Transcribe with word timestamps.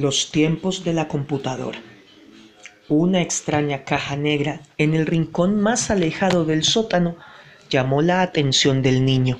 Los 0.00 0.30
tiempos 0.30 0.82
de 0.82 0.94
la 0.94 1.08
computadora. 1.08 1.78
Una 2.88 3.20
extraña 3.20 3.84
caja 3.84 4.16
negra 4.16 4.62
en 4.78 4.94
el 4.94 5.04
rincón 5.04 5.60
más 5.60 5.90
alejado 5.90 6.46
del 6.46 6.64
sótano 6.64 7.16
llamó 7.68 8.00
la 8.00 8.22
atención 8.22 8.80
del 8.80 9.04
niño. 9.04 9.38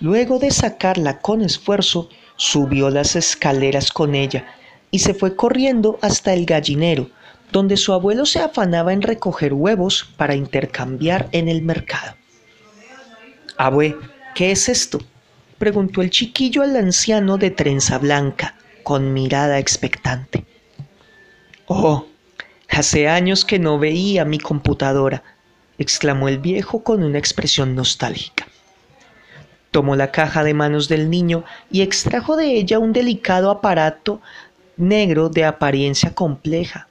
Luego 0.00 0.38
de 0.38 0.50
sacarla 0.50 1.20
con 1.20 1.40
esfuerzo, 1.40 2.10
subió 2.36 2.90
las 2.90 3.16
escaleras 3.16 3.90
con 3.90 4.14
ella 4.14 4.44
y 4.90 4.98
se 4.98 5.14
fue 5.14 5.34
corriendo 5.34 5.98
hasta 6.02 6.34
el 6.34 6.44
gallinero, 6.44 7.08
donde 7.50 7.78
su 7.78 7.94
abuelo 7.94 8.26
se 8.26 8.40
afanaba 8.40 8.92
en 8.92 9.00
recoger 9.00 9.54
huevos 9.54 10.06
para 10.18 10.34
intercambiar 10.34 11.30
en 11.32 11.48
el 11.48 11.62
mercado. 11.62 12.16
Abue, 13.56 13.96
¿qué 14.34 14.50
es 14.50 14.68
esto? 14.68 14.98
preguntó 15.56 16.02
el 16.02 16.10
chiquillo 16.10 16.60
al 16.60 16.76
anciano 16.76 17.38
de 17.38 17.50
trenza 17.50 17.96
blanca, 17.96 18.58
con 18.84 19.12
mirada 19.12 19.58
expectante. 19.58 20.44
Oh, 21.66 22.06
hace 22.68 23.08
años 23.08 23.44
que 23.44 23.58
no 23.58 23.78
veía 23.80 24.24
mi 24.24 24.38
computadora, 24.38 25.24
exclamó 25.78 26.28
el 26.28 26.38
viejo 26.38 26.84
con 26.84 27.02
una 27.02 27.18
expresión 27.18 27.74
nostálgica. 27.74 28.46
Tomó 29.72 29.96
la 29.96 30.12
caja 30.12 30.44
de 30.44 30.54
manos 30.54 30.88
del 30.88 31.10
niño 31.10 31.42
y 31.70 31.82
extrajo 31.82 32.36
de 32.36 32.52
ella 32.52 32.78
un 32.78 32.92
delicado 32.92 33.50
aparato 33.50 34.20
negro 34.76 35.28
de 35.30 35.44
apariencia 35.44 36.14
compleja, 36.14 36.86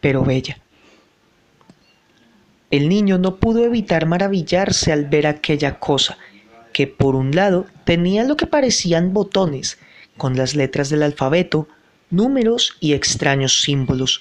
pero 0.00 0.24
bella. 0.24 0.58
El 2.70 2.88
niño 2.88 3.18
no 3.18 3.36
pudo 3.36 3.64
evitar 3.64 4.06
maravillarse 4.06 4.92
al 4.92 5.04
ver 5.04 5.26
aquella 5.26 5.78
cosa, 5.78 6.16
que 6.72 6.86
por 6.86 7.16
un 7.16 7.36
lado 7.36 7.66
tenía 7.84 8.24
lo 8.24 8.38
que 8.38 8.46
parecían 8.46 9.12
botones, 9.12 9.78
con 10.22 10.36
las 10.36 10.54
letras 10.54 10.88
del 10.88 11.02
alfabeto, 11.02 11.66
números 12.08 12.76
y 12.78 12.92
extraños 12.92 13.60
símbolos. 13.60 14.20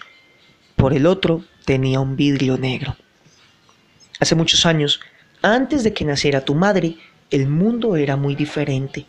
Por 0.76 0.94
el 0.94 1.06
otro 1.06 1.44
tenía 1.64 2.00
un 2.00 2.16
vidrio 2.16 2.58
negro. 2.58 2.96
Hace 4.20 4.34
muchos 4.34 4.66
años, 4.66 5.00
antes 5.44 5.84
de 5.84 5.94
que 5.94 6.04
naciera 6.04 6.44
tu 6.44 6.56
madre, 6.56 6.98
el 7.30 7.48
mundo 7.48 7.98
era 7.98 8.16
muy 8.16 8.34
diferente. 8.34 9.06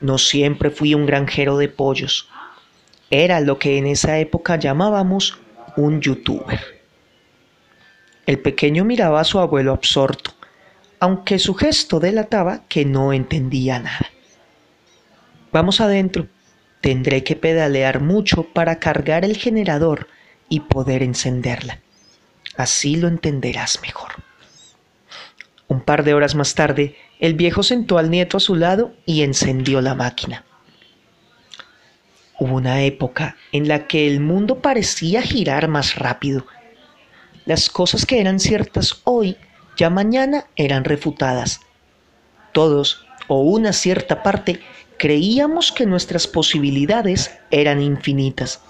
No 0.00 0.16
siempre 0.18 0.70
fui 0.70 0.94
un 0.94 1.04
granjero 1.04 1.58
de 1.58 1.68
pollos. 1.68 2.28
Era 3.10 3.40
lo 3.40 3.58
que 3.58 3.76
en 3.76 3.88
esa 3.88 4.16
época 4.20 4.56
llamábamos 4.56 5.36
un 5.76 6.00
youtuber. 6.00 6.60
El 8.24 8.38
pequeño 8.38 8.84
miraba 8.84 9.20
a 9.20 9.24
su 9.24 9.40
abuelo 9.40 9.72
absorto, 9.72 10.30
aunque 11.00 11.40
su 11.40 11.54
gesto 11.54 11.98
delataba 11.98 12.62
que 12.68 12.84
no 12.84 13.12
entendía 13.12 13.80
nada. 13.80 14.13
Vamos 15.54 15.80
adentro. 15.80 16.26
Tendré 16.82 17.24
que 17.24 17.36
pedalear 17.36 18.02
mucho 18.02 18.42
para 18.42 18.78
cargar 18.78 19.24
el 19.24 19.38
generador 19.38 20.08
y 20.50 20.60
poder 20.60 21.02
encenderla. 21.02 21.78
Así 22.58 22.96
lo 22.96 23.08
entenderás 23.08 23.80
mejor. 23.80 24.10
Un 25.66 25.80
par 25.80 26.04
de 26.04 26.12
horas 26.12 26.34
más 26.34 26.54
tarde, 26.54 26.96
el 27.20 27.32
viejo 27.32 27.62
sentó 27.62 27.96
al 27.96 28.10
nieto 28.10 28.36
a 28.36 28.40
su 28.40 28.54
lado 28.54 28.92
y 29.06 29.22
encendió 29.22 29.80
la 29.80 29.94
máquina. 29.94 30.44
Hubo 32.38 32.56
una 32.56 32.82
época 32.82 33.36
en 33.52 33.66
la 33.66 33.86
que 33.86 34.06
el 34.06 34.20
mundo 34.20 34.60
parecía 34.60 35.22
girar 35.22 35.68
más 35.68 35.94
rápido 35.94 36.44
las 37.44 37.68
cosas 37.68 38.06
que 38.06 38.20
eran 38.20 38.40
ciertas 38.40 39.02
hoy, 39.04 39.36
ya 39.76 39.90
mañana 39.90 40.46
eran 40.56 40.84
refutadas. 40.84 41.60
Todos, 42.52 43.06
o 43.28 43.42
una 43.42 43.72
cierta 43.72 44.22
parte, 44.22 44.60
creíamos 45.04 45.70
que 45.70 45.84
nuestras 45.84 46.26
posibilidades 46.26 47.30
eran 47.50 47.82
infinitas. 47.82 48.62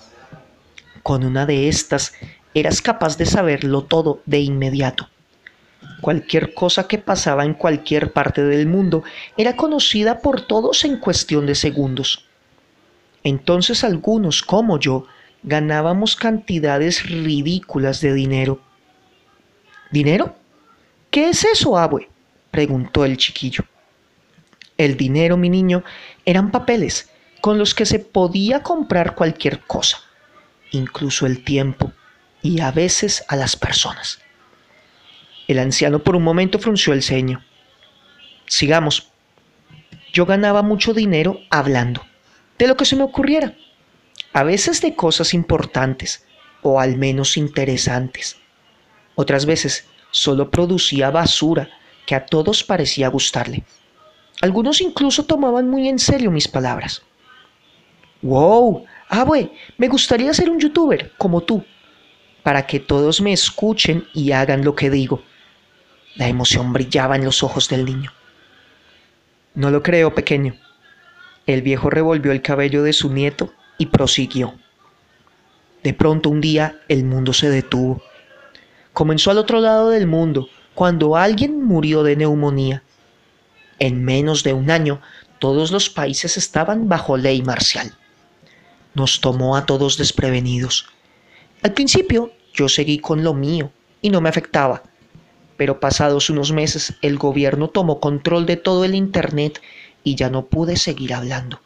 Con 1.04 1.24
una 1.24 1.46
de 1.46 1.68
estas, 1.68 2.12
eras 2.54 2.82
capaz 2.82 3.16
de 3.16 3.24
saberlo 3.24 3.84
todo 3.84 4.20
de 4.26 4.41
inmediato. 4.41 5.08
Cualquier 6.00 6.52
cosa 6.52 6.88
que 6.88 6.98
pasaba 6.98 7.44
en 7.44 7.54
cualquier 7.54 8.12
parte 8.12 8.42
del 8.42 8.66
mundo 8.66 9.04
era 9.36 9.54
conocida 9.54 10.19
por 10.19 10.41
todos 10.41 10.84
en 10.84 10.97
cuestión 10.97 11.47
de 11.47 11.54
segundos. 11.54 12.26
Entonces 13.22 13.84
algunos, 13.84 14.42
como 14.42 14.80
yo, 14.80 15.06
ganábamos 15.44 16.16
cantidades 16.16 17.09
ridículas 17.09 18.00
de 18.00 18.12
dinero. 18.12 18.60
¿Dinero? 19.92 20.34
¿Qué 21.12 21.28
es 21.28 21.44
eso, 21.44 21.78
abue? 21.78 22.09
preguntó 22.50 23.04
el 23.04 23.19
chiquillo. 23.19 23.64
El 24.76 24.96
dinero, 24.96 25.36
mi 25.36 25.50
niño, 25.50 25.84
eran 26.24 26.50
papeles 26.50 27.10
con 27.40 27.58
los 27.58 27.74
que 27.74 27.86
se 27.86 27.98
podía 27.98 28.62
comprar 28.62 29.14
cualquier 29.14 29.60
cosa, 29.60 29.98
incluso 30.70 31.26
el 31.26 31.44
tiempo 31.44 31.92
y 32.42 32.60
a 32.60 32.70
veces 32.70 33.24
a 33.28 33.36
las 33.36 33.56
personas. 33.56 34.20
El 35.46 35.58
anciano 35.58 36.02
por 36.02 36.16
un 36.16 36.22
momento 36.22 36.58
frunció 36.58 36.92
el 36.92 37.02
ceño. 37.02 37.44
Sigamos. 38.46 39.10
Yo 40.12 40.26
ganaba 40.26 40.62
mucho 40.62 40.94
dinero 40.94 41.41
hablando, 41.50 42.04
de 42.58 42.68
lo 42.68 42.76
que 42.76 42.84
se 42.84 42.96
me 42.96 43.02
ocurriera 43.02 43.54
a 44.34 44.42
veces 44.42 44.82
de 44.82 44.96
cosas 44.96 45.32
importantes 45.32 46.26
o 46.60 46.80
al 46.80 46.96
menos 46.96 47.36
interesantes. 47.36 48.36
Otras 49.14 49.46
veces 49.46 49.86
solo 50.10 50.50
producía 50.50 51.10
basura 51.10 51.70
que 52.04 52.16
a 52.16 52.26
todos 52.26 52.64
parecía 52.64 53.08
gustarle. 53.08 53.62
Algunos 54.41 54.81
incluso 54.81 55.25
tomaban 55.25 55.69
muy 55.69 55.89
en 55.89 55.99
serio 55.99 56.31
mis 56.31 56.49
palabras. 56.49 57.03
¡Wow! 58.22 58.84
Abue, 59.09 59.53
me 59.77 59.89
gustaría 59.89 60.33
ser 60.33 60.50
un 60.50 60.59
youtuber 60.59 61.12
como 61.19 61.43
tú, 61.43 61.65
para 62.43 62.67
que 62.67 62.81
todos 62.81 63.21
me 63.21 63.33
escuchen 63.33 64.06
y 64.15 64.33
hagan 64.33 64.65
lo 64.65 64.75
que 64.75 64.91
digo. 64.91 65.22
La 66.17 66.28
emoción 66.28 66.72
brillaba 66.72 67.17
en 67.17 67.25
los 67.25 67.43
ojos 67.43 67.69
del 67.69 67.84
niño. 67.84 68.12
No 69.55 69.71
lo 69.71 69.83
creo, 69.83 70.15
pequeño. 70.15 70.55
El 71.47 71.62
viejo 71.62 71.91
revolvió 71.91 72.33
el 72.33 72.41
cabello 72.41 72.83
de 72.83 72.93
su 72.93 73.12
nieto 73.12 73.53
y 73.78 73.87
prosiguió. 73.87 74.55
De 75.83 75.93
pronto 75.93 76.31
un 76.31 76.41
día 76.41 76.81
el 76.89 77.05
mundo 77.05 77.33
se 77.33 77.51
detuvo. 77.51 78.03
Comenzó 78.93 79.31
al 79.31 79.39
otro 79.39 79.61
lado 79.61 79.91
del 79.91 80.06
mundo, 80.06 80.49
cuando 80.75 81.16
alguien 81.16 81.62
murió 81.62 82.03
de 82.03 82.16
neumonía. 82.16 82.84
En 83.78 84.04
menos 84.04 84.42
de 84.42 84.52
un 84.52 84.70
año, 84.70 85.00
todos 85.38 85.70
los 85.70 85.90
países 85.90 86.36
estaban 86.36 86.88
bajo 86.88 87.16
ley 87.16 87.42
marcial. 87.42 87.94
Nos 88.94 89.20
tomó 89.20 89.56
a 89.56 89.66
todos 89.66 89.98
desprevenidos. 89.98 90.86
Al 91.62 91.72
principio 91.72 92.32
yo 92.52 92.68
seguí 92.68 92.98
con 92.98 93.24
lo 93.24 93.34
mío 93.34 93.72
y 94.00 94.10
no 94.10 94.20
me 94.20 94.28
afectaba, 94.28 94.82
pero 95.56 95.80
pasados 95.80 96.30
unos 96.30 96.52
meses 96.52 96.94
el 97.02 97.18
gobierno 97.18 97.68
tomó 97.68 98.00
control 98.00 98.46
de 98.46 98.56
todo 98.56 98.84
el 98.84 98.94
Internet 98.94 99.60
y 100.04 100.14
ya 100.14 100.30
no 100.30 100.46
pude 100.46 100.76
seguir 100.76 101.14
hablando. 101.14 101.60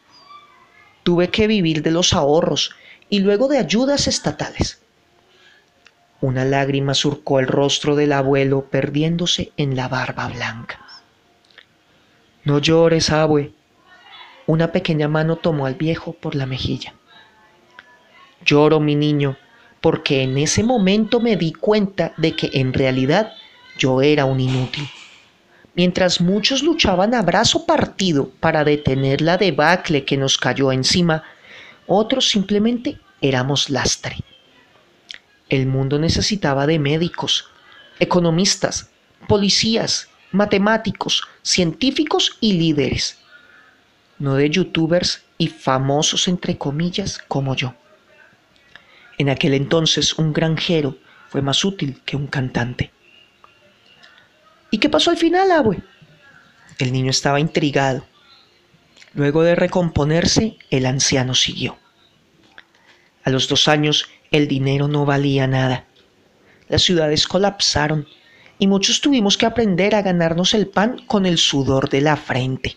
Tuve 1.03 1.29
que 1.29 1.47
vivir 1.47 1.83
de 1.83 1.91
los 1.91 2.13
ahorros 2.13 2.71
y 3.09 3.19
luego 3.19 3.47
de 3.47 3.57
ayudas 3.57 4.07
estatales. 4.07 4.81
Una 6.21 6.43
lágrima 6.43 6.93
surcó 6.93 7.39
el 7.39 7.47
rostro 7.47 7.95
del 7.95 8.11
abuelo 8.11 8.65
perdiéndose 8.69 9.51
en 9.57 9.75
la 9.75 9.87
barba 9.87 10.27
blanca. 10.27 10.88
No 12.49 12.57
llores, 12.57 13.11
abue. 13.11 13.53
Una 14.47 14.71
pequeña 14.71 15.07
mano 15.07 15.35
tomó 15.35 15.67
al 15.67 15.75
viejo 15.75 16.13
por 16.13 16.33
la 16.33 16.47
mejilla. 16.47 16.95
Lloro, 18.43 18.79
mi 18.79 18.95
niño, 18.95 19.37
porque 19.81 20.23
en 20.23 20.35
ese 20.35 20.63
momento 20.63 21.19
me 21.19 21.35
di 21.35 21.53
cuenta 21.53 22.11
de 22.17 22.35
que 22.35 22.49
en 22.53 22.73
realidad 22.73 23.33
yo 23.77 24.01
era 24.01 24.25
un 24.25 24.39
inútil. 24.39 24.89
Mientras 25.75 26.21
muchos 26.21 26.63
luchaban 26.63 27.13
a 27.13 27.21
brazo 27.21 27.67
partido 27.67 28.31
para 28.39 28.63
detener 28.63 29.21
la 29.21 29.37
debacle 29.37 30.03
que 30.03 30.17
nos 30.17 30.39
cayó 30.39 30.71
encima, 30.71 31.21
otros 31.85 32.29
simplemente 32.29 32.97
éramos 33.21 33.69
lastre. 33.69 34.17
El 35.49 35.67
mundo 35.67 35.99
necesitaba 35.99 36.65
de 36.65 36.79
médicos, 36.79 37.45
economistas, 37.99 38.89
policías, 39.27 40.09
matemáticos, 40.31 41.23
científicos 41.41 42.37
y 42.39 42.53
líderes, 42.53 43.17
no 44.19 44.35
de 44.35 44.49
youtubers 44.49 45.23
y 45.37 45.47
famosos 45.47 46.27
entre 46.27 46.57
comillas 46.57 47.19
como 47.27 47.55
yo. 47.55 47.73
En 49.17 49.29
aquel 49.29 49.53
entonces 49.53 50.17
un 50.17 50.33
granjero 50.33 50.97
fue 51.29 51.41
más 51.41 51.63
útil 51.65 52.01
que 52.05 52.15
un 52.15 52.27
cantante. 52.27 52.91
¿Y 54.71 54.77
qué 54.77 54.89
pasó 54.89 55.11
al 55.11 55.17
final, 55.17 55.51
abue? 55.51 55.81
El 56.77 56.93
niño 56.93 57.09
estaba 57.09 57.39
intrigado. 57.39 58.05
Luego 59.13 59.43
de 59.43 59.55
recomponerse, 59.55 60.57
el 60.69 60.85
anciano 60.85 61.33
siguió. 61.33 61.77
A 63.23 63.31
los 63.31 63.47
dos 63.47 63.67
años, 63.67 64.07
el 64.31 64.47
dinero 64.47 64.87
no 64.87 65.05
valía 65.05 65.47
nada. 65.47 65.85
Las 66.67 66.83
ciudades 66.83 67.27
colapsaron 67.27 68.07
y 68.59 68.67
muchos 68.67 68.99
tuvimos 68.99 69.37
que 69.37 69.45
aprender 69.45 69.95
a 69.95 70.01
ganarnos 70.01 70.53
el 70.53 70.67
pan 70.67 70.99
con 71.07 71.25
el 71.25 71.37
sudor 71.37 71.89
de 71.89 72.01
la 72.01 72.17
frente. 72.17 72.75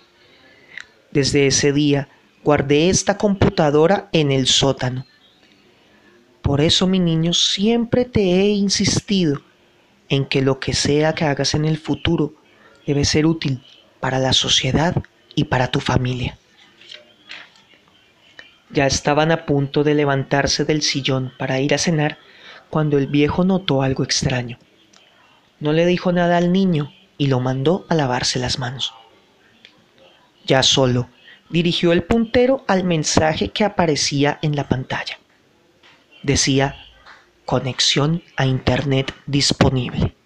Desde 1.10 1.48
ese 1.48 1.72
día, 1.72 2.08
guardé 2.44 2.88
esta 2.88 3.18
computadora 3.18 4.08
en 4.12 4.30
el 4.30 4.46
sótano. 4.46 5.04
Por 6.40 6.60
eso, 6.60 6.86
mi 6.86 7.00
niño, 7.00 7.34
siempre 7.34 8.04
te 8.04 8.20
he 8.20 8.48
insistido 8.50 9.42
en 10.08 10.24
que 10.24 10.40
lo 10.40 10.60
que 10.60 10.72
sea 10.72 11.14
que 11.14 11.24
hagas 11.24 11.54
en 11.54 11.64
el 11.64 11.78
futuro 11.78 12.34
debe 12.86 13.04
ser 13.04 13.26
útil 13.26 13.62
para 14.00 14.18
la 14.18 14.32
sociedad 14.32 15.02
y 15.34 15.44
para 15.44 15.68
tu 15.68 15.80
familia. 15.80 16.38
Ya 18.70 18.86
estaban 18.86 19.30
a 19.32 19.46
punto 19.46 19.84
de 19.84 19.94
levantarse 19.94 20.64
del 20.64 20.82
sillón 20.82 21.32
para 21.38 21.60
ir 21.60 21.74
a 21.74 21.78
cenar 21.78 22.18
cuando 22.70 22.98
el 22.98 23.06
viejo 23.06 23.44
notó 23.44 23.82
algo 23.82 24.02
extraño. 24.02 24.58
No 25.62 25.72
le 25.72 25.86
dijo 25.86 26.10
nada 26.10 26.38
al 26.38 26.50
niño 26.50 26.92
y 27.18 27.28
lo 27.28 27.38
mandó 27.38 27.86
a 27.88 27.94
lavarse 27.94 28.40
las 28.40 28.58
manos. 28.58 28.92
Ya 30.44 30.64
solo, 30.64 31.08
dirigió 31.50 31.92
el 31.92 32.02
puntero 32.02 32.64
al 32.66 32.82
mensaje 32.82 33.50
que 33.50 33.62
aparecía 33.62 34.40
en 34.42 34.56
la 34.56 34.68
pantalla. 34.68 35.20
Decía, 36.24 36.74
conexión 37.44 38.24
a 38.36 38.44
Internet 38.44 39.14
disponible. 39.26 40.16